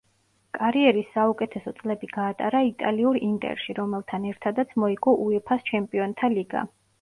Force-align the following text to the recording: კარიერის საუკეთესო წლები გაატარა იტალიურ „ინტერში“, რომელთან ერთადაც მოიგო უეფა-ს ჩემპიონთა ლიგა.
კარიერის 0.57 1.09
საუკეთესო 1.17 1.73
წლები 1.81 2.09
გაატარა 2.15 2.61
იტალიურ 2.69 3.19
„ინტერში“, 3.27 3.77
რომელთან 3.81 4.27
ერთადაც 4.31 4.73
მოიგო 4.85 5.15
უეფა-ს 5.29 5.69
ჩემპიონთა 5.71 6.33
ლიგა. 6.39 6.67